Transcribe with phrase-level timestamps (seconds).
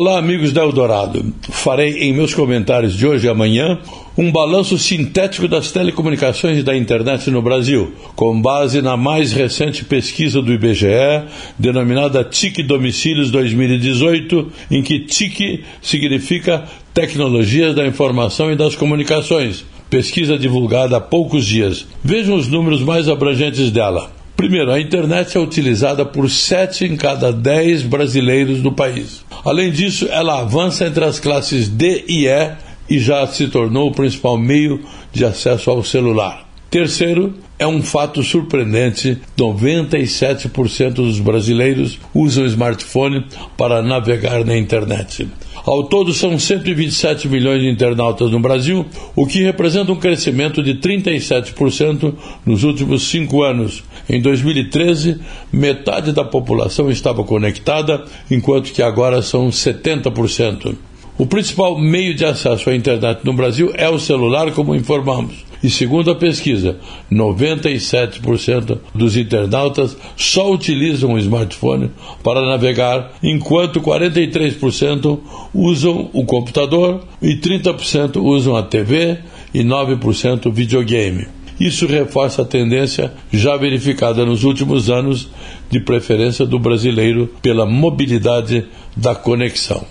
[0.00, 1.34] Olá, amigos da Eldorado.
[1.50, 3.80] Farei em meus comentários de hoje e amanhã
[4.16, 9.84] um balanço sintético das telecomunicações e da internet no Brasil, com base na mais recente
[9.84, 11.24] pesquisa do IBGE,
[11.58, 16.62] denominada TIC Domicílios 2018, em que TIC significa
[16.94, 19.64] Tecnologias da Informação e das Comunicações.
[19.90, 21.88] Pesquisa divulgada há poucos dias.
[22.04, 24.12] Vejam os números mais abrangentes dela.
[24.36, 29.26] Primeiro, a internet é utilizada por 7 em cada 10 brasileiros do país.
[29.44, 32.52] Além disso, ela avança entre as classes D e E
[32.88, 36.47] e já se tornou o principal meio de acesso ao celular.
[36.70, 43.24] Terceiro, é um fato surpreendente: 97% dos brasileiros usam smartphone
[43.56, 45.26] para navegar na internet.
[45.64, 48.84] Ao todo, são 127 milhões de internautas no Brasil,
[49.16, 53.82] o que representa um crescimento de 37% nos últimos cinco anos.
[54.08, 55.20] Em 2013,
[55.50, 60.76] metade da população estava conectada, enquanto que agora são 70%.
[61.16, 65.47] O principal meio de acesso à internet no Brasil é o celular, como informamos.
[65.62, 66.76] E segundo a pesquisa,
[67.10, 71.90] 97% dos internautas só utilizam o smartphone
[72.22, 75.18] para navegar, enquanto 43%
[75.52, 79.18] usam o computador e 30% usam a TV
[79.52, 81.26] e 9% videogame.
[81.58, 85.28] Isso reforça a tendência já verificada nos últimos anos
[85.68, 88.64] de preferência do brasileiro pela mobilidade
[88.96, 89.84] da conexão.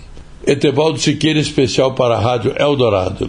[0.46, 3.28] Etevaldo Siqueira, especial para a Rádio Eldorado.